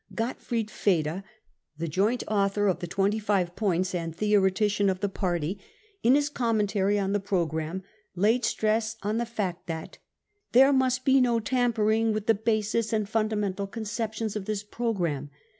[0.15, 1.23] Gottfried Feder,
[1.77, 5.59] the joint author of the 25 points and theoretician of the party,
[6.01, 7.83] in his commentary on the pro gramme
[8.15, 9.99] laid stress on the fact that:
[10.53, 15.29] «•"There must be no tampering with the basis and funda mental conceptions of this programme.